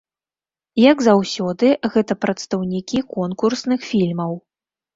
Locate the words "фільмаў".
3.93-4.31